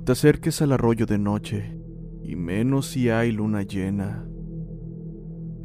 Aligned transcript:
No 0.00 0.04
te 0.04 0.12
acerques 0.12 0.62
al 0.62 0.72
arroyo 0.72 1.04
de 1.04 1.18
noche, 1.18 1.78
y 2.22 2.34
menos 2.34 2.86
si 2.86 3.10
hay 3.10 3.32
luna 3.32 3.64
llena. 3.64 4.26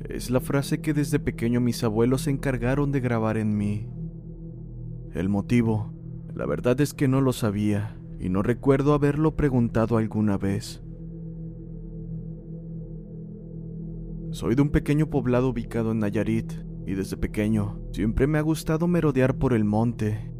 Es 0.09 0.29
la 0.29 0.41
frase 0.41 0.81
que 0.81 0.93
desde 0.93 1.19
pequeño 1.19 1.61
mis 1.61 1.85
abuelos 1.85 2.23
se 2.23 2.31
encargaron 2.31 2.91
de 2.91 2.99
grabar 2.99 3.37
en 3.37 3.55
mí. 3.55 3.89
El 5.13 5.29
motivo, 5.29 5.93
la 6.33 6.45
verdad 6.45 6.81
es 6.81 6.93
que 6.93 7.07
no 7.07 7.21
lo 7.21 7.31
sabía, 7.31 7.97
y 8.19 8.27
no 8.27 8.43
recuerdo 8.43 8.93
haberlo 8.93 9.37
preguntado 9.37 9.95
alguna 9.95 10.37
vez. 10.37 10.83
Soy 14.31 14.55
de 14.55 14.61
un 14.63 14.69
pequeño 14.69 15.09
poblado 15.09 15.47
ubicado 15.47 15.93
en 15.93 15.99
Nayarit, 15.99 16.51
y 16.85 16.93
desde 16.95 17.15
pequeño 17.15 17.79
siempre 17.93 18.27
me 18.27 18.37
ha 18.37 18.41
gustado 18.41 18.85
merodear 18.89 19.37
por 19.37 19.53
el 19.53 19.63
monte, 19.63 20.34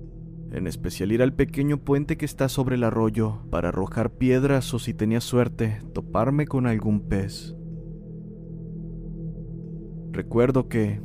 en 0.52 0.68
especial 0.68 1.12
ir 1.12 1.22
al 1.22 1.34
pequeño 1.34 1.78
puente 1.78 2.18
que 2.18 2.26
está 2.26 2.50
sobre 2.50 2.76
el 2.76 2.84
arroyo 2.84 3.42
para 3.50 3.70
arrojar 3.70 4.12
piedras 4.12 4.74
o 4.74 4.80
si 4.80 4.94
tenía 4.94 5.22
suerte, 5.22 5.82
toparme 5.94 6.46
con 6.46 6.68
algún 6.68 7.02
pez. 7.02 7.56
Recuerdo 10.12 10.70
que, 10.70 11.02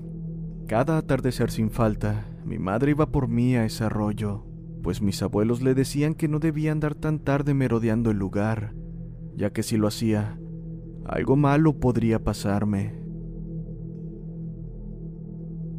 cada 0.67 0.99
atardecer 0.99 1.51
sin 1.51 1.71
falta, 1.71 2.31
mi 2.45 2.59
madre 2.59 2.93
iba 2.93 3.11
por 3.11 3.27
mí 3.27 3.56
a 3.56 3.65
ese 3.65 3.84
arroyo, 3.84 4.47
pues 4.83 5.03
mis 5.03 5.23
abuelos 5.23 5.62
le 5.62 5.75
decían 5.75 6.15
que 6.15 6.28
no 6.28 6.39
debía 6.39 6.72
andar 6.72 6.95
tan 6.95 7.19
tarde 7.19 7.55
merodeando 7.55 8.11
el 8.11 8.19
lugar, 8.19 8.75
ya 9.34 9.53
que 9.53 9.62
si 9.62 9.77
lo 9.77 9.89
hacía, 9.89 10.39
algo 11.05 11.37
malo 11.37 11.81
podría 11.81 12.22
pasarme. 12.22 13.01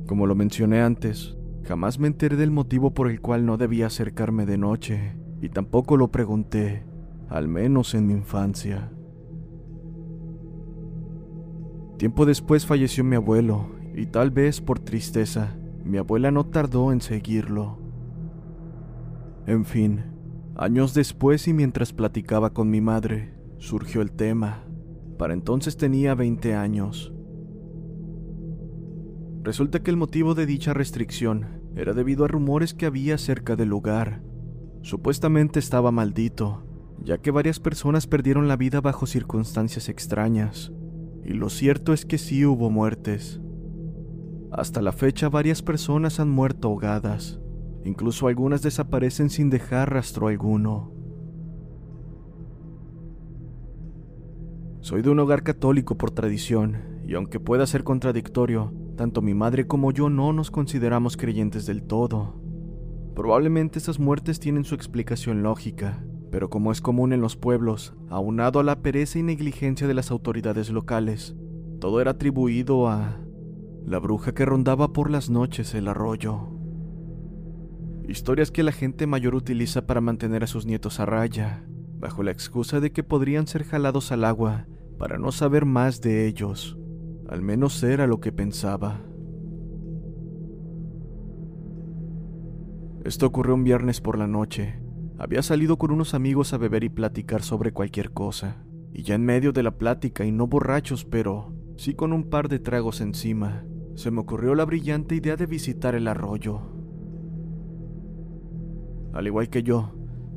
Como 0.07 0.27
lo 0.27 0.35
mencioné 0.35 0.81
antes, 0.81 1.37
Jamás 1.63 1.99
me 1.99 2.07
enteré 2.07 2.35
del 2.35 2.51
motivo 2.51 2.93
por 2.93 3.09
el 3.09 3.21
cual 3.21 3.45
no 3.45 3.57
debía 3.57 3.87
acercarme 3.87 4.45
de 4.45 4.57
noche, 4.57 5.15
y 5.41 5.49
tampoco 5.49 5.97
lo 5.97 6.09
pregunté, 6.11 6.83
al 7.29 7.47
menos 7.47 7.93
en 7.93 8.07
mi 8.07 8.13
infancia. 8.13 8.91
Tiempo 11.97 12.25
después 12.25 12.65
falleció 12.65 13.03
mi 13.03 13.15
abuelo, 13.15 13.67
y 13.95 14.07
tal 14.07 14.31
vez 14.31 14.59
por 14.59 14.79
tristeza, 14.79 15.55
mi 15.83 15.97
abuela 15.97 16.31
no 16.31 16.45
tardó 16.45 16.91
en 16.91 17.01
seguirlo. 17.01 17.77
En 19.45 19.65
fin, 19.65 20.03
años 20.55 20.93
después 20.93 21.47
y 21.47 21.53
mientras 21.53 21.93
platicaba 21.93 22.51
con 22.51 22.69
mi 22.69 22.81
madre, 22.81 23.33
surgió 23.57 24.01
el 24.01 24.11
tema. 24.11 24.63
Para 25.17 25.33
entonces 25.33 25.77
tenía 25.77 26.15
20 26.15 26.55
años. 26.55 27.13
Resulta 29.43 29.81
que 29.81 29.89
el 29.89 29.97
motivo 29.97 30.35
de 30.35 30.45
dicha 30.45 30.73
restricción 30.73 31.61
era 31.75 31.93
debido 31.93 32.25
a 32.25 32.27
rumores 32.27 32.75
que 32.75 32.85
había 32.85 33.17
cerca 33.17 33.55
del 33.55 33.69
lugar. 33.69 34.21
Supuestamente 34.83 35.57
estaba 35.57 35.91
maldito, 35.91 36.63
ya 37.03 37.17
que 37.17 37.31
varias 37.31 37.59
personas 37.59 38.05
perdieron 38.05 38.47
la 38.47 38.55
vida 38.55 38.81
bajo 38.81 39.07
circunstancias 39.07 39.89
extrañas, 39.89 40.71
y 41.25 41.33
lo 41.33 41.49
cierto 41.49 41.91
es 41.91 42.05
que 42.05 42.19
sí 42.19 42.45
hubo 42.45 42.69
muertes. 42.69 43.41
Hasta 44.51 44.81
la 44.81 44.91
fecha 44.91 45.27
varias 45.29 45.63
personas 45.63 46.19
han 46.19 46.29
muerto 46.29 46.67
ahogadas, 46.67 47.39
incluso 47.83 48.27
algunas 48.27 48.61
desaparecen 48.61 49.31
sin 49.31 49.49
dejar 49.49 49.91
rastro 49.91 50.27
alguno. 50.27 50.93
Soy 54.81 55.01
de 55.01 55.09
un 55.09 55.19
hogar 55.19 55.41
católico 55.41 55.97
por 55.97 56.11
tradición, 56.11 57.01
y 57.07 57.15
aunque 57.15 57.39
pueda 57.39 57.65
ser 57.65 57.83
contradictorio, 57.83 58.73
tanto 59.01 59.23
mi 59.23 59.33
madre 59.33 59.65
como 59.65 59.91
yo 59.91 60.11
no 60.11 60.31
nos 60.31 60.51
consideramos 60.51 61.17
creyentes 61.17 61.65
del 61.65 61.81
todo. 61.81 62.35
Probablemente 63.15 63.79
esas 63.79 63.97
muertes 63.97 64.39
tienen 64.39 64.63
su 64.63 64.75
explicación 64.75 65.41
lógica, 65.41 66.05
pero 66.29 66.51
como 66.51 66.71
es 66.71 66.81
común 66.81 67.11
en 67.11 67.19
los 67.19 67.35
pueblos, 67.35 67.95
aunado 68.09 68.59
a 68.59 68.63
la 68.63 68.83
pereza 68.83 69.17
y 69.17 69.23
negligencia 69.23 69.87
de 69.87 69.95
las 69.95 70.11
autoridades 70.11 70.69
locales, 70.69 71.35
todo 71.79 71.99
era 71.99 72.11
atribuido 72.11 72.89
a 72.89 73.17
la 73.87 73.97
bruja 73.97 74.35
que 74.35 74.45
rondaba 74.45 74.93
por 74.93 75.09
las 75.09 75.31
noches 75.31 75.73
el 75.73 75.87
arroyo. 75.87 76.49
Historias 78.07 78.51
que 78.51 78.61
la 78.61 78.71
gente 78.71 79.07
mayor 79.07 79.33
utiliza 79.33 79.87
para 79.87 79.99
mantener 79.99 80.43
a 80.43 80.47
sus 80.47 80.67
nietos 80.67 80.99
a 80.99 81.07
raya, 81.07 81.65
bajo 81.97 82.21
la 82.21 82.29
excusa 82.29 82.79
de 82.79 82.91
que 82.91 83.01
podrían 83.01 83.47
ser 83.47 83.63
jalados 83.63 84.11
al 84.11 84.25
agua 84.25 84.67
para 84.99 85.17
no 85.17 85.31
saber 85.31 85.65
más 85.65 86.01
de 86.01 86.27
ellos. 86.27 86.77
Al 87.31 87.41
menos 87.41 87.81
era 87.81 88.07
lo 88.07 88.19
que 88.19 88.33
pensaba. 88.33 88.99
Esto 93.05 93.25
ocurrió 93.25 93.55
un 93.55 93.63
viernes 93.63 94.01
por 94.01 94.17
la 94.17 94.27
noche. 94.27 94.81
Había 95.17 95.41
salido 95.41 95.77
con 95.77 95.91
unos 95.91 96.13
amigos 96.13 96.51
a 96.51 96.57
beber 96.57 96.83
y 96.83 96.89
platicar 96.89 97.41
sobre 97.41 97.71
cualquier 97.71 98.11
cosa. 98.11 98.65
Y 98.91 99.03
ya 99.03 99.15
en 99.15 99.23
medio 99.23 99.53
de 99.53 99.63
la 99.63 99.77
plática, 99.77 100.25
y 100.25 100.33
no 100.33 100.47
borrachos, 100.47 101.05
pero 101.05 101.53
sí 101.77 101.93
con 101.93 102.11
un 102.11 102.29
par 102.29 102.49
de 102.49 102.59
tragos 102.59 102.99
encima, 102.99 103.63
se 103.95 104.11
me 104.11 104.19
ocurrió 104.19 104.53
la 104.53 104.65
brillante 104.65 105.15
idea 105.15 105.37
de 105.37 105.45
visitar 105.45 105.95
el 105.95 106.09
arroyo. 106.09 106.59
Al 109.13 109.25
igual 109.25 109.49
que 109.49 109.63
yo, 109.63 109.93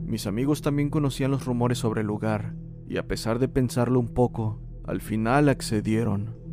mis 0.06 0.28
amigos 0.28 0.62
también 0.62 0.90
conocían 0.90 1.32
los 1.32 1.44
rumores 1.44 1.78
sobre 1.78 2.02
el 2.02 2.06
lugar, 2.06 2.54
y 2.86 2.98
a 2.98 3.08
pesar 3.08 3.40
de 3.40 3.48
pensarlo 3.48 3.98
un 3.98 4.14
poco, 4.14 4.62
al 4.84 5.00
final 5.00 5.48
accedieron. 5.48 6.43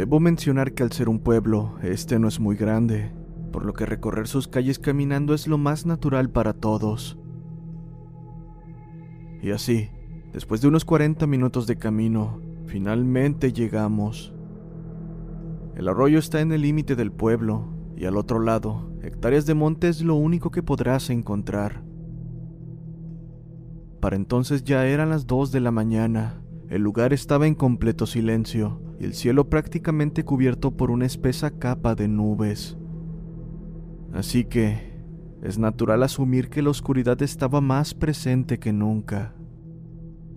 Debo 0.00 0.18
mencionar 0.18 0.72
que 0.72 0.82
al 0.82 0.92
ser 0.92 1.10
un 1.10 1.18
pueblo, 1.18 1.74
este 1.82 2.18
no 2.18 2.26
es 2.26 2.40
muy 2.40 2.56
grande, 2.56 3.12
por 3.52 3.66
lo 3.66 3.74
que 3.74 3.84
recorrer 3.84 4.28
sus 4.28 4.48
calles 4.48 4.78
caminando 4.78 5.34
es 5.34 5.46
lo 5.46 5.58
más 5.58 5.84
natural 5.84 6.30
para 6.30 6.54
todos. 6.54 7.18
Y 9.42 9.50
así, 9.50 9.90
después 10.32 10.62
de 10.62 10.68
unos 10.68 10.86
40 10.86 11.26
minutos 11.26 11.66
de 11.66 11.76
camino, 11.76 12.40
finalmente 12.64 13.52
llegamos. 13.52 14.34
El 15.76 15.86
arroyo 15.86 16.18
está 16.18 16.40
en 16.40 16.52
el 16.52 16.62
límite 16.62 16.96
del 16.96 17.12
pueblo, 17.12 17.68
y 17.94 18.06
al 18.06 18.16
otro 18.16 18.40
lado, 18.40 18.94
hectáreas 19.02 19.44
de 19.44 19.52
monte 19.52 19.90
es 19.90 20.00
lo 20.00 20.14
único 20.14 20.50
que 20.50 20.62
podrás 20.62 21.10
encontrar. 21.10 21.84
Para 24.00 24.16
entonces 24.16 24.64
ya 24.64 24.86
eran 24.86 25.10
las 25.10 25.26
2 25.26 25.52
de 25.52 25.60
la 25.60 25.72
mañana, 25.72 26.40
el 26.70 26.80
lugar 26.80 27.12
estaba 27.12 27.46
en 27.46 27.54
completo 27.54 28.06
silencio, 28.06 28.80
y 29.00 29.04
el 29.04 29.14
cielo 29.14 29.48
prácticamente 29.48 30.24
cubierto 30.24 30.72
por 30.72 30.90
una 30.90 31.06
espesa 31.06 31.50
capa 31.50 31.94
de 31.94 32.06
nubes. 32.06 32.76
Así 34.12 34.44
que 34.44 34.90
es 35.42 35.58
natural 35.58 36.02
asumir 36.02 36.50
que 36.50 36.60
la 36.60 36.68
oscuridad 36.68 37.20
estaba 37.22 37.62
más 37.62 37.94
presente 37.94 38.58
que 38.58 38.74
nunca. 38.74 39.34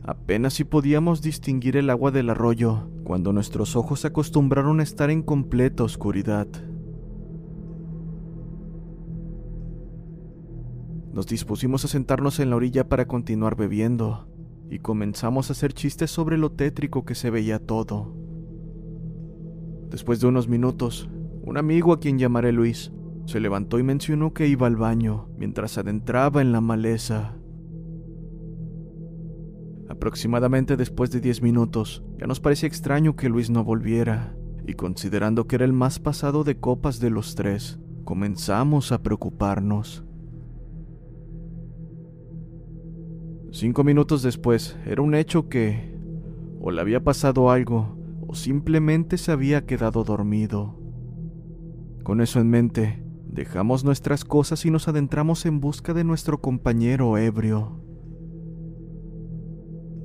Apenas 0.01 0.54
si 0.54 0.63
podíamos 0.63 1.21
distinguir 1.21 1.75
el 1.75 1.89
agua 1.89 2.12
del 2.12 2.30
arroyo 2.30 2.89
cuando 3.04 3.33
nuestros 3.33 3.75
ojos 3.75 4.01
se 4.01 4.07
acostumbraron 4.07 4.80
a 4.80 4.83
estar 4.83 5.09
en 5.09 5.24
completa 5.24 5.83
oscuridad. 5.83 6.48
Nos 11.12 11.27
dispusimos 11.27 11.83
a 11.83 11.89
sentarnos 11.89 12.39
en 12.39 12.50
la 12.50 12.56
orilla 12.56 12.88
para 12.88 13.07
continuar 13.07 13.56
bebiendo, 13.56 14.27
y 14.69 14.80
comenzamos 14.80 15.50
a 15.50 15.54
hacer 15.54 15.74
chistes 15.74 16.09
sobre 16.09 16.38
lo 16.38 16.51
tétrico 16.51 17.06
que 17.06 17.13
se 17.13 17.30
veía 17.30 17.59
todo. 17.59 18.24
Después 19.89 20.19
de 20.19 20.27
unos 20.27 20.47
minutos, 20.47 21.09
un 21.44 21.57
amigo 21.57 21.94
a 21.94 22.00
quien 22.00 22.18
llamaré 22.18 22.51
Luis 22.51 22.91
se 23.25 23.39
levantó 23.39 23.80
y 23.80 23.83
mencionó 23.83 24.33
que 24.33 24.47
iba 24.47 24.68
al 24.68 24.75
baño 24.75 25.30
mientras 25.38 25.77
adentraba 25.77 26.41
en 26.41 26.51
la 26.51 26.62
maleza. 26.62 27.38
Aproximadamente 29.89 30.75
después 30.75 31.12
de 31.12 31.21
diez 31.21 31.41
minutos, 31.41 32.03
ya 32.18 32.27
nos 32.27 32.39
parecía 32.39 32.68
extraño 32.68 33.15
que 33.15 33.30
Luis 33.30 33.50
no 33.50 33.63
volviera, 33.63 34.35
y 34.65 34.74
considerando 34.74 35.47
que 35.47 35.56
era 35.56 35.65
el 35.65 35.74
más 35.74 36.00
pasado 36.00 36.44
de 36.44 36.59
copas 36.59 37.00
de 37.00 37.09
los 37.09 37.35
tres, 37.35 37.80
comenzamos 38.03 38.91
a 38.91 39.01
preocuparnos. 39.01 40.03
Cinco 43.51 43.83
minutos 43.83 44.24
después, 44.24 44.77
era 44.85 45.01
un 45.01 45.15
hecho 45.15 45.47
que 45.47 45.94
o 46.59 46.71
le 46.71 46.81
había 46.81 47.03
pasado 47.03 47.51
algo 47.51 48.03
simplemente 48.33 49.18
se 49.18 49.31
había 49.31 49.65
quedado 49.65 50.03
dormido. 50.03 50.80
Con 52.03 52.21
eso 52.21 52.39
en 52.39 52.50
mente, 52.50 53.03
dejamos 53.27 53.83
nuestras 53.83 54.25
cosas 54.25 54.65
y 54.65 54.71
nos 54.71 54.88
adentramos 54.88 55.45
en 55.45 55.59
busca 55.59 55.94
de 55.94 56.03
nuestro 56.03 56.41
compañero 56.41 57.18
ebrio. 57.18 57.80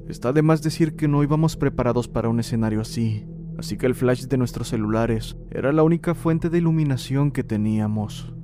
Está 0.08 0.32
de 0.32 0.42
más 0.42 0.62
decir 0.62 0.96
que 0.96 1.08
no 1.08 1.22
íbamos 1.22 1.56
preparados 1.56 2.08
para 2.08 2.28
un 2.28 2.40
escenario 2.40 2.80
así, 2.80 3.26
así 3.58 3.76
que 3.76 3.86
el 3.86 3.94
flash 3.94 4.26
de 4.26 4.38
nuestros 4.38 4.68
celulares 4.68 5.36
era 5.50 5.72
la 5.72 5.82
única 5.82 6.14
fuente 6.14 6.48
de 6.48 6.58
iluminación 6.58 7.30
que 7.30 7.44
teníamos. 7.44 8.34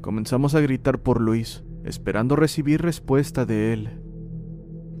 Comenzamos 0.00 0.54
a 0.54 0.60
gritar 0.60 1.02
por 1.02 1.20
Luis, 1.20 1.64
esperando 1.84 2.34
recibir 2.34 2.82
respuesta 2.82 3.44
de 3.46 3.72
él. 3.72 4.02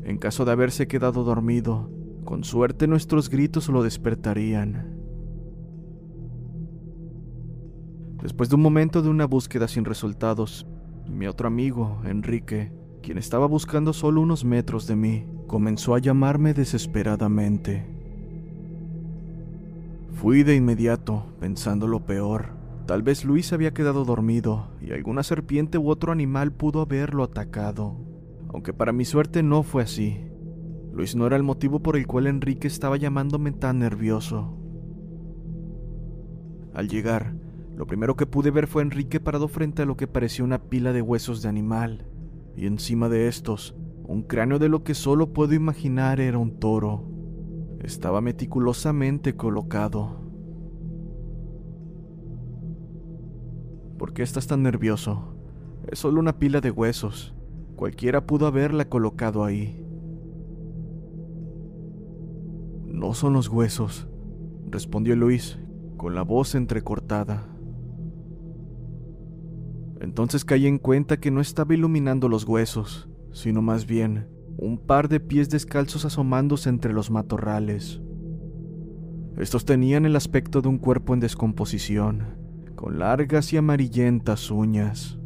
En 0.04 0.18
caso 0.18 0.44
de 0.44 0.52
haberse 0.52 0.86
quedado 0.86 1.24
dormido, 1.24 1.90
con 2.28 2.44
suerte 2.44 2.86
nuestros 2.86 3.30
gritos 3.30 3.70
lo 3.70 3.82
despertarían. 3.82 4.84
Después 8.20 8.50
de 8.50 8.56
un 8.56 8.60
momento 8.60 9.00
de 9.00 9.08
una 9.08 9.24
búsqueda 9.24 9.66
sin 9.66 9.86
resultados, 9.86 10.66
mi 11.08 11.26
otro 11.26 11.48
amigo, 11.48 12.02
Enrique, 12.04 12.70
quien 13.02 13.16
estaba 13.16 13.46
buscando 13.46 13.94
solo 13.94 14.20
unos 14.20 14.44
metros 14.44 14.86
de 14.86 14.94
mí, 14.94 15.26
comenzó 15.46 15.94
a 15.94 16.00
llamarme 16.00 16.52
desesperadamente. 16.52 17.86
Fui 20.12 20.42
de 20.42 20.54
inmediato, 20.54 21.24
pensando 21.40 21.86
lo 21.86 22.04
peor. 22.04 22.50
Tal 22.84 23.02
vez 23.02 23.24
Luis 23.24 23.54
había 23.54 23.72
quedado 23.72 24.04
dormido 24.04 24.68
y 24.82 24.92
alguna 24.92 25.22
serpiente 25.22 25.78
u 25.78 25.88
otro 25.88 26.12
animal 26.12 26.52
pudo 26.52 26.82
haberlo 26.82 27.24
atacado. 27.24 27.96
Aunque 28.52 28.74
para 28.74 28.92
mi 28.92 29.06
suerte 29.06 29.42
no 29.42 29.62
fue 29.62 29.82
así. 29.82 30.27
Luis 30.98 31.14
no 31.14 31.28
era 31.28 31.36
el 31.36 31.44
motivo 31.44 31.78
por 31.78 31.96
el 31.96 32.08
cual 32.08 32.26
Enrique 32.26 32.66
estaba 32.66 32.96
llamándome 32.96 33.52
tan 33.52 33.78
nervioso. 33.78 34.58
Al 36.74 36.88
llegar, 36.88 37.36
lo 37.76 37.86
primero 37.86 38.16
que 38.16 38.26
pude 38.26 38.50
ver 38.50 38.66
fue 38.66 38.82
Enrique 38.82 39.20
parado 39.20 39.46
frente 39.46 39.82
a 39.82 39.86
lo 39.86 39.96
que 39.96 40.08
parecía 40.08 40.44
una 40.44 40.64
pila 40.64 40.92
de 40.92 41.00
huesos 41.00 41.40
de 41.40 41.48
animal, 41.48 42.08
y 42.56 42.66
encima 42.66 43.08
de 43.08 43.28
estos, 43.28 43.76
un 44.08 44.24
cráneo 44.24 44.58
de 44.58 44.68
lo 44.68 44.82
que 44.82 44.94
solo 44.94 45.32
puedo 45.32 45.54
imaginar 45.54 46.18
era 46.18 46.36
un 46.36 46.58
toro. 46.58 47.04
Estaba 47.78 48.20
meticulosamente 48.20 49.36
colocado. 49.36 50.28
¿Por 53.98 54.12
qué 54.12 54.24
estás 54.24 54.48
tan 54.48 54.64
nervioso? 54.64 55.36
Es 55.86 56.00
solo 56.00 56.18
una 56.18 56.40
pila 56.40 56.60
de 56.60 56.72
huesos. 56.72 57.36
Cualquiera 57.76 58.26
pudo 58.26 58.48
haberla 58.48 58.88
colocado 58.88 59.44
ahí. 59.44 59.84
No 62.88 63.14
son 63.14 63.34
los 63.34 63.48
huesos, 63.48 64.08
respondió 64.70 65.14
Luis, 65.14 65.58
con 65.96 66.14
la 66.14 66.22
voz 66.22 66.54
entrecortada. 66.54 67.46
Entonces 70.00 70.44
caí 70.44 70.66
en 70.66 70.78
cuenta 70.78 71.18
que 71.18 71.30
no 71.30 71.40
estaba 71.40 71.74
iluminando 71.74 72.28
los 72.28 72.44
huesos, 72.44 73.08
sino 73.32 73.62
más 73.62 73.86
bien 73.86 74.28
un 74.56 74.78
par 74.78 75.08
de 75.08 75.20
pies 75.20 75.48
descalzos 75.48 76.04
asomándose 76.04 76.68
entre 76.68 76.92
los 76.92 77.10
matorrales. 77.10 78.00
Estos 79.36 79.64
tenían 79.64 80.04
el 80.04 80.16
aspecto 80.16 80.60
de 80.60 80.68
un 80.68 80.78
cuerpo 80.78 81.14
en 81.14 81.20
descomposición, 81.20 82.24
con 82.74 82.98
largas 82.98 83.52
y 83.52 83.56
amarillentas 83.56 84.50
uñas. 84.50 85.18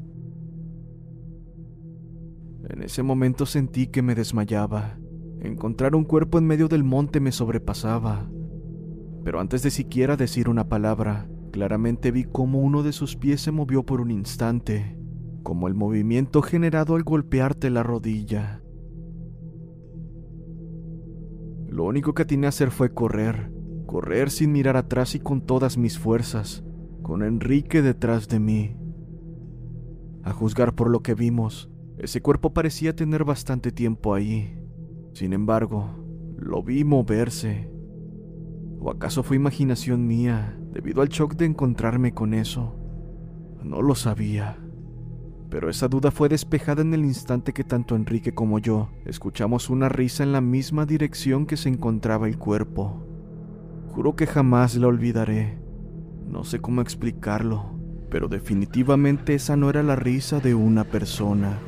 En 2.69 2.83
ese 2.83 3.03
momento 3.03 3.47
sentí 3.47 3.87
que 3.87 4.03
me 4.03 4.15
desmayaba. 4.15 4.99
Encontrar 5.43 5.97
un 5.97 6.05
cuerpo 6.05 6.39
en 6.39 6.47
medio 6.47 6.69
del 6.69 6.85
monte 6.85 7.19
me 7.19 7.33
sobrepasaba. 7.33 8.31
Pero 9.25 9.41
antes 9.41 9.65
de 9.65 9.73
siquiera 9.73 10.17
decir 10.17 10.49
una 10.49 10.69
palabra, 10.69 11.29
claramente 11.51 12.13
vi 12.13 12.23
cómo 12.23 12.61
uno 12.61 12.85
de 12.85 12.93
sus 12.93 13.17
pies 13.17 13.41
se 13.41 13.51
movió 13.51 13.85
por 13.85 14.01
un 14.01 14.13
instante, 14.13 14.97
como 15.43 15.67
el 15.67 15.75
movimiento 15.75 16.43
generado 16.43 16.95
al 16.95 17.03
golpearte 17.03 17.71
la 17.71 17.83
rodilla. 17.83 18.63
Lo 21.67 21.87
único 21.87 22.15
que 22.15 22.23
atiné 22.23 22.47
a 22.47 22.51
hacer 22.51 22.71
fue 22.71 22.95
correr, 22.95 23.53
correr 23.87 24.31
sin 24.31 24.53
mirar 24.53 24.77
atrás 24.77 25.17
y 25.17 25.19
con 25.19 25.41
todas 25.45 25.77
mis 25.77 25.99
fuerzas, 25.99 26.63
con 27.03 27.25
Enrique 27.25 27.83
detrás 27.83 28.29
de 28.29 28.39
mí. 28.39 28.77
A 30.23 30.33
juzgar 30.33 30.77
por 30.77 30.89
lo 30.89 31.03
que 31.03 31.15
vimos, 31.15 31.69
ese 31.99 32.23
cuerpo 32.23 32.53
parecía 32.53 32.95
tener 32.95 33.25
bastante 33.25 33.73
tiempo 33.73 34.15
ahí. 34.15 34.62
Sin 35.13 35.33
embargo, 35.33 35.91
lo 36.39 36.63
vi 36.63 36.85
moverse. 36.85 37.71
¿O 38.81 38.91
acaso 38.91 39.23
fue 39.23 39.37
imaginación 39.37 40.07
mía 40.07 40.59
debido 40.73 41.03
al 41.03 41.09
shock 41.09 41.37
de 41.37 41.45
encontrarme 41.45 42.15
con 42.15 42.35
eso? 42.35 42.75
No 43.63 43.83
lo 43.83 43.95
sabía. 43.95 44.59
Pero 45.51 45.69
esa 45.69 45.87
duda 45.87 46.11
fue 46.11 46.31
despejada 46.31 46.81
en 46.81 46.95
el 46.95 47.05
instante 47.05 47.53
que 47.53 47.63
tanto 47.63 47.95
Enrique 47.95 48.33
como 48.33 48.59
yo 48.59 48.89
escuchamos 49.05 49.69
una 49.69 49.91
risa 49.91 50.23
en 50.23 50.33
la 50.33 50.41
misma 50.41 50.87
dirección 50.87 51.45
que 51.47 51.59
se 51.59 51.69
encontraba 51.69 52.27
el 52.27 52.39
cuerpo. 52.39 53.07
Juro 53.89 54.17
que 54.17 54.27
jamás 54.27 54.77
la 54.77 54.87
olvidaré. 54.87 55.59
No 56.27 56.45
sé 56.45 56.61
cómo 56.61 56.81
explicarlo, 56.81 57.79
pero 58.11 58.29
definitivamente 58.29 59.35
esa 59.35 59.55
no 59.55 59.69
era 59.69 59.83
la 59.83 59.95
risa 59.95 60.41
de 60.41 60.55
una 60.55 60.85
persona. 60.85 61.59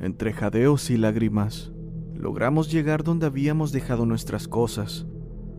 Entre 0.00 0.32
jadeos 0.32 0.88
y 0.88 0.96
lágrimas, 0.96 1.72
logramos 2.14 2.72
llegar 2.72 3.04
donde 3.04 3.26
habíamos 3.26 3.70
dejado 3.70 4.06
nuestras 4.06 4.48
cosas, 4.48 5.06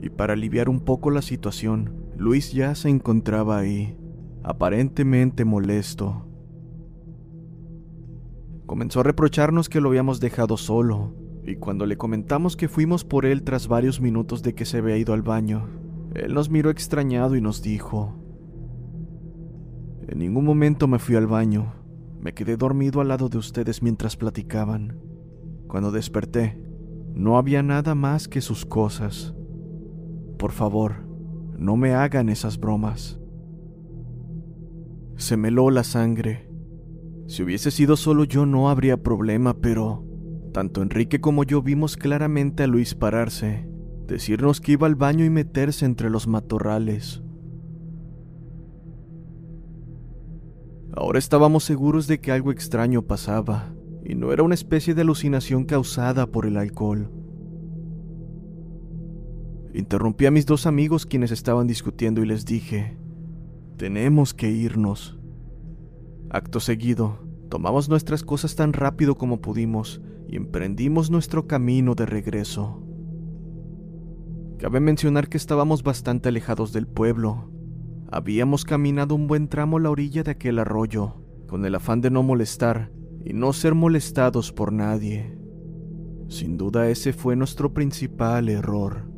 y 0.01 0.09
para 0.09 0.33
aliviar 0.33 0.67
un 0.67 0.79
poco 0.79 1.11
la 1.11 1.21
situación, 1.21 1.93
Luis 2.17 2.51
ya 2.51 2.73
se 2.73 2.89
encontraba 2.89 3.59
ahí, 3.59 3.95
aparentemente 4.41 5.45
molesto. 5.45 6.25
Comenzó 8.65 9.01
a 9.01 9.03
reprocharnos 9.03 9.69
que 9.69 9.79
lo 9.79 9.89
habíamos 9.89 10.19
dejado 10.19 10.57
solo, 10.57 11.13
y 11.45 11.57
cuando 11.57 11.85
le 11.85 11.97
comentamos 11.97 12.55
que 12.55 12.67
fuimos 12.67 13.03
por 13.05 13.27
él 13.27 13.43
tras 13.43 13.67
varios 13.67 14.01
minutos 14.01 14.41
de 14.41 14.55
que 14.55 14.65
se 14.65 14.79
había 14.79 14.97
ido 14.97 15.13
al 15.13 15.21
baño, 15.21 15.69
él 16.15 16.33
nos 16.33 16.49
miró 16.49 16.71
extrañado 16.71 17.35
y 17.35 17.41
nos 17.41 17.61
dijo, 17.61 18.15
En 20.07 20.17
ningún 20.17 20.45
momento 20.45 20.87
me 20.87 20.97
fui 20.97 21.15
al 21.15 21.27
baño, 21.27 21.73
me 22.21 22.33
quedé 22.33 22.55
dormido 22.55 23.01
al 23.01 23.07
lado 23.07 23.29
de 23.29 23.39
ustedes 23.39 23.81
mientras 23.81 24.15
platicaban. 24.15 24.99
Cuando 25.67 25.91
desperté, 25.91 26.61
no 27.15 27.37
había 27.37 27.63
nada 27.63 27.95
más 27.95 28.27
que 28.27 28.41
sus 28.41 28.63
cosas. 28.63 29.33
Por 30.37 30.51
favor, 30.51 31.03
no 31.57 31.75
me 31.77 31.93
hagan 31.93 32.29
esas 32.29 32.59
bromas. 32.59 33.19
Se 35.15 35.35
me 35.35 35.47
heló 35.47 35.71
la 35.71 35.83
sangre. 35.83 36.47
Si 37.27 37.41
hubiese 37.41 37.71
sido 37.71 37.97
solo 37.97 38.23
yo 38.23 38.45
no 38.45 38.69
habría 38.69 39.01
problema, 39.01 39.55
pero 39.55 40.05
tanto 40.53 40.83
Enrique 40.83 41.21
como 41.21 41.43
yo 41.43 41.63
vimos 41.63 41.97
claramente 41.97 42.63
a 42.63 42.67
Luis 42.67 42.93
pararse, 42.93 43.67
decirnos 44.05 44.61
que 44.61 44.73
iba 44.73 44.85
al 44.85 44.95
baño 44.95 45.25
y 45.25 45.29
meterse 45.31 45.85
entre 45.85 46.09
los 46.11 46.27
matorrales. 46.27 47.23
Ahora 50.93 51.19
estábamos 51.19 51.63
seguros 51.63 52.07
de 52.07 52.19
que 52.19 52.31
algo 52.31 52.51
extraño 52.51 53.01
pasaba, 53.01 53.73
y 54.03 54.15
no 54.15 54.33
era 54.33 54.43
una 54.43 54.55
especie 54.55 54.93
de 54.93 55.01
alucinación 55.01 55.65
causada 55.65 56.27
por 56.27 56.45
el 56.45 56.57
alcohol. 56.57 57.09
Interrumpí 59.73 60.25
a 60.25 60.31
mis 60.31 60.45
dos 60.45 60.65
amigos 60.65 61.05
quienes 61.05 61.31
estaban 61.31 61.65
discutiendo 61.65 62.21
y 62.21 62.25
les 62.25 62.45
dije, 62.45 62.97
tenemos 63.77 64.33
que 64.33 64.49
irnos. 64.49 65.17
Acto 66.29 66.59
seguido, 66.59 67.19
tomamos 67.49 67.87
nuestras 67.87 68.23
cosas 68.23 68.55
tan 68.55 68.73
rápido 68.73 69.15
como 69.15 69.41
pudimos 69.41 70.01
y 70.27 70.35
emprendimos 70.35 71.09
nuestro 71.09 71.47
camino 71.47 71.95
de 71.95 72.05
regreso. 72.05 72.83
Cabe 74.59 74.79
mencionar 74.79 75.27
que 75.29 75.37
estábamos 75.37 75.83
bastante 75.83 76.29
alejados 76.29 76.71
del 76.73 76.85
pueblo. 76.87 77.50
Habíamos 78.13 78.65
caminado 78.65 79.15
un 79.15 79.27
buen 79.27 79.47
tramo 79.47 79.77
a 79.77 79.79
la 79.79 79.89
orilla 79.89 80.21
de 80.23 80.31
aquel 80.31 80.59
arroyo, 80.59 81.15
con 81.47 81.65
el 81.65 81.75
afán 81.75 82.01
de 82.01 82.11
no 82.11 82.23
molestar 82.23 82.91
y 83.23 83.31
no 83.31 83.53
ser 83.53 83.73
molestados 83.73 84.51
por 84.51 84.73
nadie. 84.73 85.37
Sin 86.27 86.57
duda 86.57 86.89
ese 86.89 87.13
fue 87.13 87.37
nuestro 87.37 87.73
principal 87.73 88.49
error. 88.49 89.09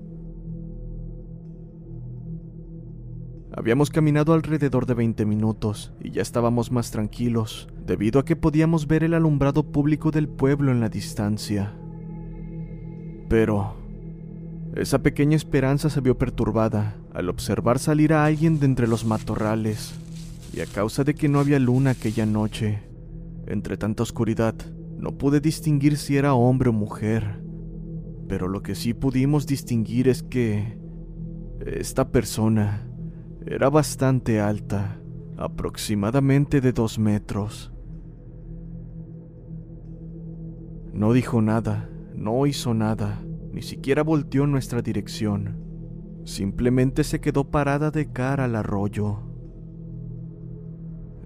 Habíamos 3.56 3.90
caminado 3.90 4.34
alrededor 4.34 4.86
de 4.86 4.94
20 4.94 5.26
minutos 5.26 5.92
y 6.00 6.12
ya 6.12 6.22
estábamos 6.22 6.72
más 6.72 6.92
tranquilos, 6.92 7.70
debido 7.88 8.20
a 8.20 8.26
que 8.26 8.36
podíamos 8.36 8.86
ver 8.86 9.04
el 9.04 9.16
alumbrado 9.16 9.72
público 9.72 10.12
del 10.12 10.30
pueblo 10.30 10.72
en 10.72 10.80
la 10.80 10.90
distancia. 10.90 11.76
Pero 13.28 13.76
esa 14.76 15.02
pequeña 15.02 15.36
esperanza 15.36 15.90
se 15.90 16.02
vio 16.02 16.16
perturbada 16.18 16.96
al 17.14 17.30
observar 17.30 17.80
salir 17.80 18.14
a 18.14 18.26
alguien 18.26 18.60
de 18.60 18.66
entre 18.66 18.88
los 18.88 19.06
matorrales, 19.06 19.94
y 20.54 20.62
a 20.62 20.66
causa 20.66 21.04
de 21.04 21.16
que 21.16 21.30
no 21.30 21.40
había 21.40 21.60
luna 21.60 21.92
aquella 21.92 22.26
noche, 22.26 22.82
entre 23.48 23.78
tanta 23.78 24.04
oscuridad, 24.04 24.56
no 24.98 25.12
pude 25.18 25.40
distinguir 25.40 25.98
si 25.98 26.18
era 26.18 26.34
hombre 26.34 26.70
o 26.70 26.74
mujer, 26.74 27.42
pero 28.28 28.48
lo 28.48 28.64
que 28.64 28.76
sí 28.76 28.94
pudimos 28.94 29.46
distinguir 29.48 30.08
es 30.08 30.24
que 30.24 30.78
esta 31.66 32.10
persona 32.10 32.88
era 33.46 33.70
bastante 33.70 34.40
alta, 34.40 35.00
aproximadamente 35.38 36.62
de 36.62 36.72
dos 36.72 37.00
metros. 37.00 37.72
No 40.94 41.14
dijo 41.14 41.42
nada, 41.42 41.90
no 42.16 42.46
hizo 42.46 42.74
nada, 42.74 43.24
ni 43.52 43.62
siquiera 43.62 44.04
volteó 44.04 44.46
en 44.46 44.52
nuestra 44.52 44.82
dirección. 44.82 45.73
Simplemente 46.26 47.04
se 47.04 47.20
quedó 47.20 47.52
parada 47.52 47.92
de 47.92 48.12
cara 48.12 48.46
al 48.46 48.56
arroyo. 48.56 49.20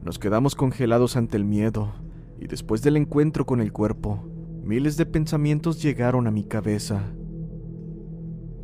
Nos 0.03 0.17
quedamos 0.19 0.55
congelados 0.55 1.17
ante 1.17 1.37
el 1.37 1.45
miedo, 1.45 1.93
y 2.39 2.47
después 2.47 2.81
del 2.81 2.97
encuentro 2.97 3.45
con 3.45 3.61
el 3.61 3.71
cuerpo, 3.71 4.23
miles 4.63 4.97
de 4.97 5.05
pensamientos 5.05 5.81
llegaron 5.81 6.27
a 6.27 6.31
mi 6.31 6.43
cabeza. 6.43 7.03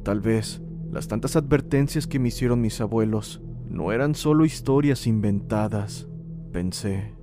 Tal 0.03 0.21
vez 0.21 0.61
las 0.91 1.07
tantas 1.07 1.35
advertencias 1.35 2.07
que 2.07 2.19
me 2.19 2.27
hicieron 2.27 2.61
mis 2.61 2.81
abuelos 2.81 3.41
no 3.69 3.91
eran 3.91 4.15
solo 4.15 4.45
historias 4.45 5.07
inventadas, 5.07 6.07
pensé. 6.51 7.15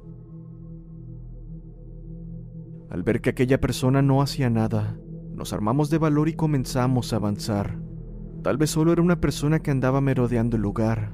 Al 2.91 3.03
ver 3.03 3.21
que 3.21 3.31
aquella 3.31 3.61
persona 3.61 4.03
no 4.03 4.23
hacía 4.23 4.51
nada, 4.51 4.99
nos 5.35 5.53
armamos 5.53 5.91
de 5.91 5.99
valor 5.99 6.29
y 6.29 6.35
comenzamos 6.35 7.13
a 7.13 7.17
avanzar. 7.17 7.90
Tal 8.43 8.57
vez 8.57 8.71
solo 8.71 8.93
era 8.93 9.03
una 9.03 9.21
persona 9.21 9.61
que 9.61 9.71
andaba 9.71 10.01
merodeando 10.01 10.57
el 10.57 10.63
lugar, 10.63 11.13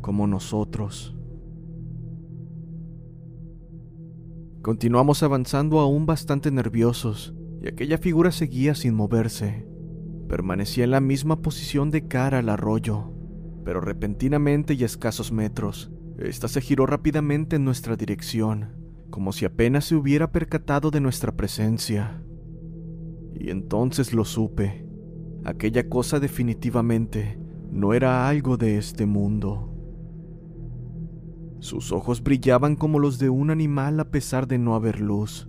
como 0.00 0.26
nosotros. 0.26 1.16
Continuamos 4.62 5.22
avanzando 5.22 5.80
aún 5.80 6.06
bastante 6.06 6.50
nerviosos, 6.50 7.34
y 7.62 7.68
aquella 7.68 7.98
figura 7.98 8.30
seguía 8.30 8.74
sin 8.74 8.94
moverse. 8.94 9.66
Permanecía 10.28 10.84
en 10.84 10.92
la 10.92 11.00
misma 11.00 11.42
posición 11.42 11.90
de 11.90 12.06
cara 12.06 12.38
al 12.38 12.48
arroyo, 12.48 13.12
pero 13.64 13.80
repentinamente 13.80 14.74
y 14.74 14.82
a 14.82 14.86
escasos 14.86 15.32
metros, 15.32 15.90
ésta 16.18 16.46
se 16.46 16.60
giró 16.60 16.86
rápidamente 16.86 17.56
en 17.56 17.64
nuestra 17.64 17.96
dirección, 17.96 18.76
como 19.10 19.32
si 19.32 19.44
apenas 19.44 19.86
se 19.86 19.96
hubiera 19.96 20.30
percatado 20.30 20.90
de 20.90 21.00
nuestra 21.00 21.32
presencia. 21.32 22.22
Y 23.34 23.50
entonces 23.50 24.12
lo 24.12 24.24
supe. 24.24 24.89
Aquella 25.44 25.88
cosa 25.88 26.20
definitivamente 26.20 27.38
no 27.70 27.94
era 27.94 28.28
algo 28.28 28.56
de 28.56 28.78
este 28.78 29.06
mundo. 29.06 29.74
Sus 31.60 31.92
ojos 31.92 32.22
brillaban 32.22 32.76
como 32.76 32.98
los 32.98 33.18
de 33.18 33.30
un 33.30 33.50
animal 33.50 34.00
a 34.00 34.10
pesar 34.10 34.46
de 34.46 34.58
no 34.58 34.74
haber 34.74 35.00
luz. 35.00 35.48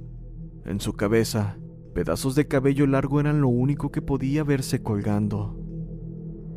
En 0.65 0.79
su 0.79 0.93
cabeza 0.93 1.57
Pedazos 1.93 2.35
de 2.35 2.47
cabello 2.47 2.87
largo 2.87 3.19
eran 3.19 3.41
lo 3.41 3.49
único 3.49 3.91
que 3.91 4.01
podía 4.01 4.45
verse 4.45 4.81
colgando. 4.81 5.59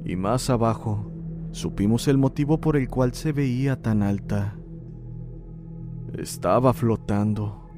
Y 0.05 0.15
más 0.15 0.49
abajo, 0.49 1.11
supimos 1.51 2.07
el 2.07 2.19
motivo 2.19 2.61
por 2.61 2.77
el 2.77 2.89
cual 2.89 3.15
se 3.15 3.33
veía 3.33 3.83
tan 3.83 4.05
alta. 4.05 4.57
Estaba 6.17 6.73
flotando. 6.73 7.69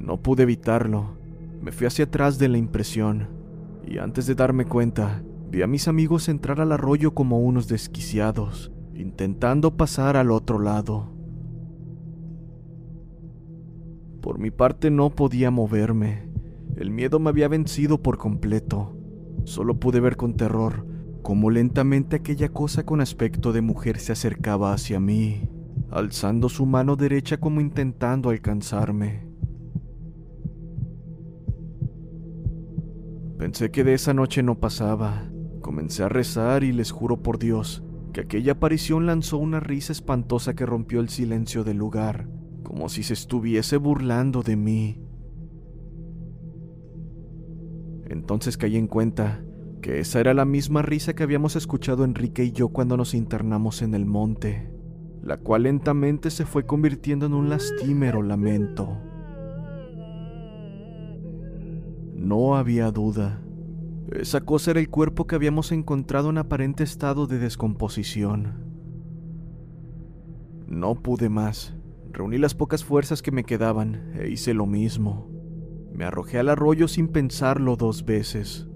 No 0.00 0.20
pude 0.20 0.42
evitarlo. 0.42 1.16
Me 1.62 1.70
fui 1.70 1.86
hacia 1.86 2.06
atrás 2.06 2.38
de 2.38 2.48
la 2.48 2.58
impresión, 2.58 3.28
y 3.86 3.98
antes 3.98 4.26
de 4.26 4.34
darme 4.34 4.64
cuenta, 4.64 5.22
vi 5.48 5.62
a 5.62 5.66
mis 5.66 5.88
amigos 5.88 6.28
entrar 6.28 6.60
al 6.60 6.72
arroyo 6.72 7.14
como 7.14 7.40
unos 7.40 7.68
desquiciados, 7.68 8.72
intentando 8.94 9.76
pasar 9.76 10.16
al 10.16 10.30
otro 10.30 10.58
lado. 10.58 11.12
Por 14.20 14.40
mi 14.40 14.50
parte 14.50 14.90
no 14.90 15.10
podía 15.10 15.52
moverme. 15.52 16.28
El 16.76 16.90
miedo 16.90 17.20
me 17.20 17.30
había 17.30 17.46
vencido 17.46 18.02
por 18.02 18.18
completo. 18.18 18.96
Solo 19.44 19.78
pude 19.78 20.00
ver 20.00 20.16
con 20.16 20.34
terror 20.34 20.84
cómo 21.22 21.50
lentamente 21.50 22.16
aquella 22.16 22.48
cosa 22.48 22.84
con 22.84 23.00
aspecto 23.00 23.52
de 23.52 23.60
mujer 23.60 23.98
se 23.98 24.12
acercaba 24.12 24.72
hacia 24.72 25.00
mí, 25.00 25.48
alzando 25.90 26.48
su 26.48 26.66
mano 26.66 26.96
derecha 26.96 27.38
como 27.38 27.60
intentando 27.60 28.30
alcanzarme. 28.30 29.25
Pensé 33.38 33.70
que 33.70 33.84
de 33.84 33.94
esa 33.94 34.14
noche 34.14 34.42
no 34.42 34.58
pasaba. 34.58 35.30
Comencé 35.60 36.02
a 36.02 36.08
rezar 36.08 36.64
y 36.64 36.72
les 36.72 36.90
juro 36.90 37.22
por 37.22 37.38
Dios 37.38 37.82
que 38.12 38.22
aquella 38.22 38.52
aparición 38.52 39.04
lanzó 39.04 39.36
una 39.36 39.60
risa 39.60 39.92
espantosa 39.92 40.54
que 40.54 40.64
rompió 40.64 41.00
el 41.00 41.10
silencio 41.10 41.64
del 41.64 41.76
lugar 41.76 42.28
como 42.66 42.88
si 42.88 43.04
se 43.04 43.12
estuviese 43.12 43.76
burlando 43.76 44.42
de 44.42 44.56
mí. 44.56 45.00
Entonces 48.08 48.56
caí 48.56 48.76
en 48.76 48.88
cuenta 48.88 49.44
que 49.80 50.00
esa 50.00 50.18
era 50.18 50.34
la 50.34 50.44
misma 50.44 50.82
risa 50.82 51.14
que 51.14 51.22
habíamos 51.22 51.54
escuchado 51.54 52.04
Enrique 52.04 52.42
y 52.42 52.50
yo 52.50 52.70
cuando 52.70 52.96
nos 52.96 53.14
internamos 53.14 53.82
en 53.82 53.94
el 53.94 54.04
monte, 54.04 54.68
la 55.22 55.36
cual 55.36 55.62
lentamente 55.62 56.30
se 56.30 56.44
fue 56.44 56.66
convirtiendo 56.66 57.26
en 57.26 57.34
un 57.34 57.50
lastimero 57.50 58.20
lamento. 58.20 58.98
No 62.26 62.56
había 62.56 62.90
duda. 62.90 63.40
Esa 64.10 64.40
cosa 64.40 64.72
era 64.72 64.80
el 64.80 64.90
cuerpo 64.90 65.28
que 65.28 65.36
habíamos 65.36 65.70
encontrado 65.70 66.30
en 66.30 66.38
aparente 66.38 66.82
estado 66.82 67.28
de 67.28 67.38
descomposición. 67.38 68.64
No 70.66 70.96
pude 70.96 71.28
más 71.28 71.76
Reuní 72.10 72.38
las 72.38 72.56
pocas 72.56 72.82
fuerzas 72.82 73.22
que 73.22 73.30
me 73.30 73.44
quedaban 73.44 74.10
e 74.18 74.28
hice 74.28 74.54
lo 74.54 74.66
mismo. 74.66 75.30
Me 75.92 76.04
arrojé 76.04 76.40
al 76.40 76.48
arroyo 76.48 76.88
sin 76.88 77.06
pensarlo 77.06 77.76
dos 77.76 78.04
veces. 78.04 78.66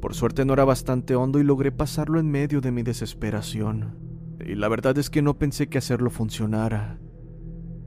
Por 0.00 0.14
suerte 0.14 0.44
no 0.44 0.52
era 0.52 0.64
bastante 0.64 1.16
hondo 1.16 1.40
y 1.40 1.42
logré 1.42 1.72
pasarlo 1.72 2.20
en 2.20 2.30
medio 2.30 2.60
de 2.60 2.70
mi 2.70 2.84
desesperación. 2.84 3.98
Y 4.46 4.54
la 4.54 4.68
verdad 4.68 4.96
es 4.96 5.10
que 5.10 5.22
no 5.22 5.38
pensé 5.38 5.68
que 5.68 5.78
hacerlo 5.78 6.10
funcionara. 6.10 7.00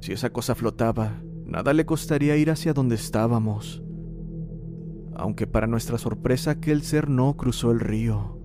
Si 0.01 0.11
esa 0.11 0.31
cosa 0.31 0.55
flotaba, 0.55 1.21
nada 1.45 1.71
le 1.71 1.85
costaría 1.85 2.35
ir 2.35 2.51
hacia 2.51 2.73
donde 2.73 2.95
estábamos. 2.95 3.81
Aunque 5.19 5.47
para 5.47 5.67
nuestra 5.67 5.97
sorpresa 5.97 6.51
aquel 6.51 6.81
ser 6.81 7.09
no 7.09 7.35
cruzó 7.35 7.71
el 7.71 7.81
río. 7.81 8.39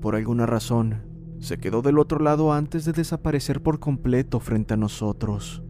Por 0.00 0.14
alguna 0.14 0.46
razón, 0.46 1.02
se 1.40 1.58
quedó 1.58 1.82
del 1.82 1.98
otro 1.98 2.20
lado 2.20 2.52
antes 2.52 2.84
de 2.84 2.92
desaparecer 2.92 3.60
por 3.60 3.80
completo 3.80 4.38
frente 4.38 4.74
a 4.74 4.76
nosotros. 4.76 5.64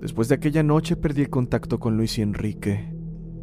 Después 0.00 0.28
de 0.28 0.34
aquella 0.34 0.62
noche 0.62 0.96
perdí 0.96 1.22
el 1.22 1.30
contacto 1.30 1.80
con 1.80 1.96
Luis 1.96 2.18
y 2.18 2.22
Enrique. 2.22 2.94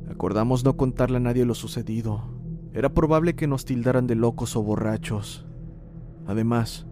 Acordamos 0.07 0.63
no 0.63 0.77
contarle 0.77 1.17
a 1.17 1.21
nadie 1.21 1.43
lo 1.43 1.55
sucedido. 1.55 2.35
Era 2.71 2.93
probable 2.93 3.35
que 3.35 3.47
nos 3.47 3.65
tildaran 3.65 4.05
de 4.05 4.13
locos 4.13 4.55
o 4.55 4.61
borrachos. 4.61 5.47
Además, 6.27 6.85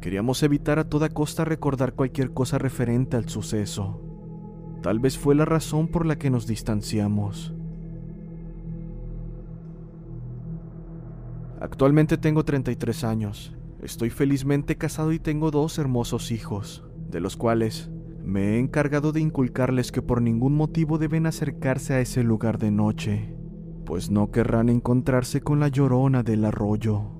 queríamos 0.00 0.44
evitar 0.44 0.78
a 0.78 0.88
toda 0.88 1.08
costa 1.08 1.44
recordar 1.44 1.94
cualquier 1.94 2.32
cosa 2.32 2.56
referente 2.58 3.16
al 3.16 3.28
suceso. 3.28 4.09
Tal 4.82 4.98
vez 4.98 5.18
fue 5.18 5.34
la 5.34 5.44
razón 5.44 5.88
por 5.88 6.06
la 6.06 6.16
que 6.16 6.30
nos 6.30 6.46
distanciamos. 6.46 7.52
Actualmente 11.60 12.16
tengo 12.16 12.44
33 12.44 13.04
años. 13.04 13.54
Estoy 13.82 14.08
felizmente 14.08 14.76
casado 14.76 15.12
y 15.12 15.18
tengo 15.18 15.50
dos 15.50 15.78
hermosos 15.78 16.32
hijos, 16.32 16.84
de 17.10 17.20
los 17.20 17.36
cuales 17.36 17.90
me 18.24 18.54
he 18.54 18.58
encargado 18.58 19.12
de 19.12 19.20
inculcarles 19.20 19.92
que 19.92 20.00
por 20.00 20.22
ningún 20.22 20.54
motivo 20.54 20.96
deben 20.96 21.26
acercarse 21.26 21.94
a 21.94 22.00
ese 22.00 22.22
lugar 22.22 22.58
de 22.58 22.70
noche, 22.70 23.34
pues 23.84 24.10
no 24.10 24.30
querrán 24.30 24.70
encontrarse 24.70 25.42
con 25.42 25.60
la 25.60 25.68
llorona 25.68 26.22
del 26.22 26.44
arroyo. 26.46 27.19